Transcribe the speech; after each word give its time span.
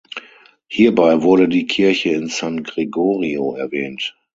Hierbei 0.67 1.21
wurde 1.21 1.47
die 1.47 1.67
Kirche 1.67 2.25
San 2.27 2.63
Gregorio 2.63 3.53
erwähnt. 3.53 4.17